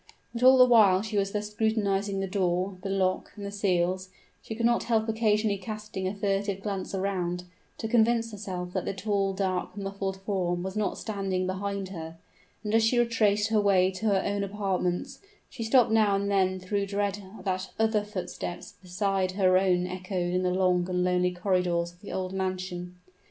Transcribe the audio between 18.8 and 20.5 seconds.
beside her own echoed in the